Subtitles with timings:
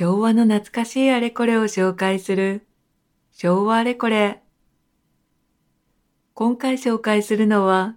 [0.00, 2.66] 昭和の懐かしいあれこれを紹介する
[3.32, 4.40] 昭和あれこれ。
[6.32, 7.96] 今回紹介するのは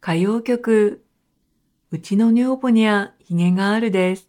[0.00, 1.04] 歌謡曲
[1.90, 4.28] うちの女房にゃひげがあるです。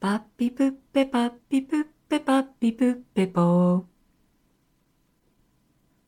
[0.00, 3.82] パッピプッペパッピプッペパッピプッペポー。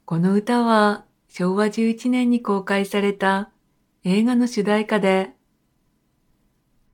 [0.05, 3.49] この歌は昭和11年に公開された
[4.05, 5.38] 映画の主題歌で、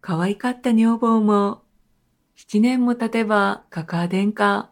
[0.07, 1.63] 可愛かった女房も
[2.37, 4.71] 7年も経てばかか殿下。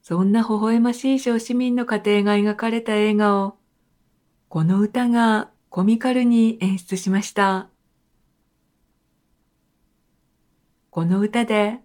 [0.00, 3.58] そんな微笑ましい小市民の家庭が描かれた映画を、
[4.48, 7.68] この歌がコミカルに演出しました。
[10.88, 11.80] この歌で、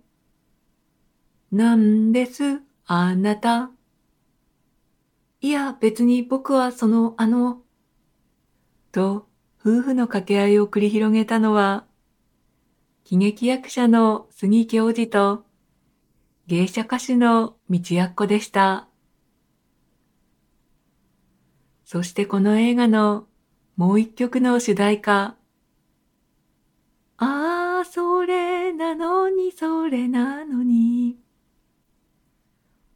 [1.52, 3.70] なんですあなた。
[5.42, 7.64] いや別に僕はそのあの、
[8.94, 9.28] と
[9.66, 11.86] 夫婦の掛け合いを繰り広げたのは、
[13.04, 15.44] 喜劇役者の杉教授と
[16.46, 18.88] 芸者歌手の道やっこでした。
[21.84, 23.26] そしてこの映画の
[23.76, 25.36] もう一曲の主題歌、
[27.18, 31.18] ああ、それなのに、それなのに。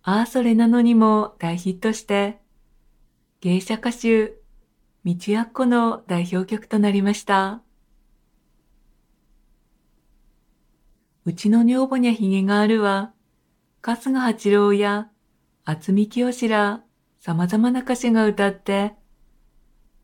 [0.03, 2.39] ああ、それなのにも大ヒットして、
[3.41, 4.38] 芸者歌手、
[5.15, 7.63] 道やっこの代表曲となりました。
[11.25, 13.11] うちの女房にゃひげがあるは、
[13.81, 15.09] 春日八郎や
[15.65, 16.83] 厚見清ら
[17.19, 18.93] 様々な歌手が歌って、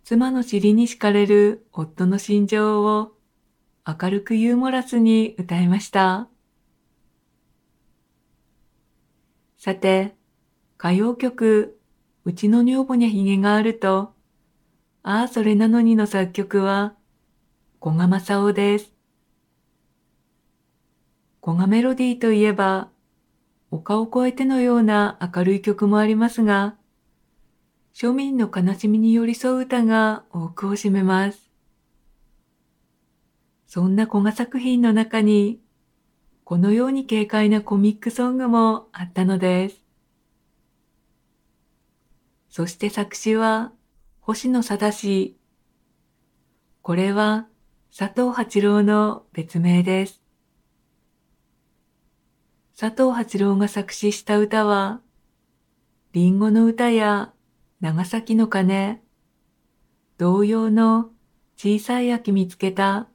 [0.04, 3.12] 妻の尻に敷かれる夫の心情を
[3.86, 6.30] 明るくユーモラスに歌いました。
[9.60, 10.16] さて、
[10.80, 11.80] 歌謡曲、
[12.24, 14.15] うちの女房にゃひげがあると、
[15.08, 16.96] ああ、それなのにの作曲は、
[17.80, 18.92] 古賀正夫です。
[21.44, 22.90] 古賀メロディーといえば、
[23.70, 26.76] 丘を越えてのような明るい曲もありますが、
[27.94, 31.52] 庶民の悲しみに寄り添う歌が多くを占めます。
[33.68, 35.60] そんな古賀作品の中に、
[36.46, 39.84] このように軽快なコミックソングもあったのです。
[42.50, 43.72] そして作詞は
[44.28, 45.36] 星野貞。
[46.82, 47.46] これは
[47.96, 50.20] 佐藤八郎の別名です。
[52.76, 55.02] 佐藤八郎が作詞した歌は、
[56.14, 57.34] リンゴの歌や
[57.82, 59.00] 長崎の鐘、
[60.18, 61.12] 同様の
[61.56, 63.08] 小さい秋見つけた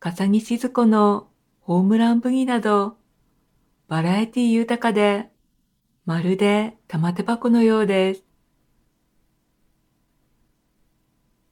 [0.00, 1.28] 笠木静子の
[1.60, 2.96] ホームランブギなど、
[3.86, 5.30] バラエティ豊かで、
[6.04, 8.27] まるで玉手箱のようです。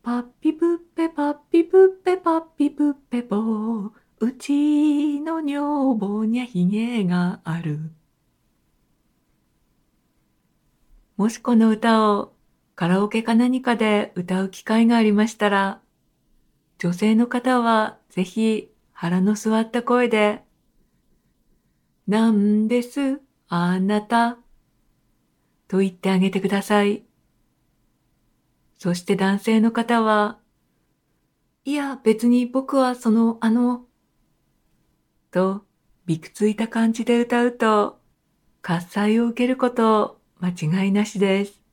[0.06, 3.90] パッピプッペパッピプッペパッピプッペポー。
[4.20, 7.90] うちの女房にゃひげがある。
[11.16, 12.34] もしこの歌を
[12.76, 15.80] カラオケか何かで歌う機会がありましたら、
[16.78, 20.44] 女性の方はぜひ腹の座った声で、
[22.06, 24.38] なんです、あなた、
[25.66, 27.02] と言ってあげてください。
[28.78, 30.38] そして男性の方は、
[31.64, 33.86] いや別に僕はそのあの、
[35.30, 35.64] と
[36.04, 38.00] びくついた感じで歌うと、
[38.62, 41.65] 喝采を受けること間違いなしです。